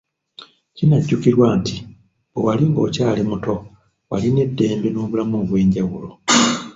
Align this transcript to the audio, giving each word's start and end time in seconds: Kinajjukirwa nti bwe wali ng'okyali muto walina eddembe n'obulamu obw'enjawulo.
Kinajjukirwa 0.75 1.47
nti 1.59 1.75
bwe 2.31 2.41
wali 2.45 2.65
ng'okyali 2.71 3.21
muto 3.29 3.55
walina 4.09 4.39
eddembe 4.47 4.87
n'obulamu 4.91 5.35
obw'enjawulo. 5.41 6.09